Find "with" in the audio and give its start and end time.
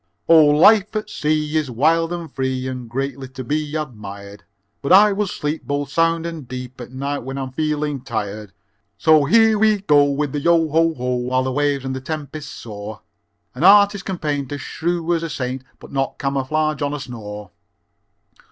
10.05-10.33